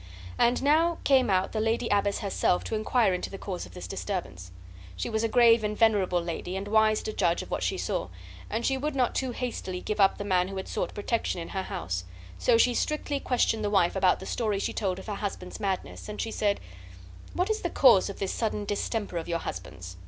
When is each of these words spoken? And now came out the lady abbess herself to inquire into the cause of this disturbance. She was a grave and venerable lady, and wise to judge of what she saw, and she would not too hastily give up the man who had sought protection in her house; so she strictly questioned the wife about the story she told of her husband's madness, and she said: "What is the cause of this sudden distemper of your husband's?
And 0.39 0.63
now 0.63 0.97
came 1.03 1.29
out 1.29 1.51
the 1.51 1.59
lady 1.59 1.87
abbess 1.89 2.21
herself 2.21 2.63
to 2.63 2.73
inquire 2.73 3.13
into 3.13 3.29
the 3.29 3.37
cause 3.37 3.67
of 3.67 3.75
this 3.75 3.85
disturbance. 3.85 4.49
She 4.95 5.11
was 5.11 5.23
a 5.23 5.27
grave 5.27 5.63
and 5.63 5.77
venerable 5.77 6.19
lady, 6.23 6.55
and 6.57 6.67
wise 6.67 7.03
to 7.03 7.13
judge 7.13 7.43
of 7.43 7.51
what 7.51 7.61
she 7.61 7.77
saw, 7.77 8.07
and 8.49 8.65
she 8.65 8.77
would 8.77 8.95
not 8.95 9.13
too 9.13 9.29
hastily 9.31 9.79
give 9.79 9.99
up 9.99 10.17
the 10.17 10.23
man 10.23 10.47
who 10.47 10.57
had 10.57 10.67
sought 10.67 10.95
protection 10.95 11.39
in 11.39 11.49
her 11.49 11.61
house; 11.61 12.03
so 12.39 12.57
she 12.57 12.73
strictly 12.73 13.19
questioned 13.19 13.63
the 13.63 13.69
wife 13.69 13.95
about 13.95 14.19
the 14.19 14.25
story 14.25 14.57
she 14.57 14.73
told 14.73 14.97
of 14.97 15.05
her 15.05 15.13
husband's 15.13 15.59
madness, 15.59 16.09
and 16.09 16.19
she 16.19 16.31
said: 16.31 16.59
"What 17.35 17.51
is 17.51 17.61
the 17.61 17.69
cause 17.69 18.09
of 18.09 18.17
this 18.17 18.33
sudden 18.33 18.65
distemper 18.65 19.17
of 19.17 19.27
your 19.27 19.37
husband's? 19.37 19.97